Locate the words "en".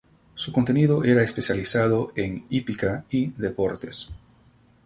2.15-2.47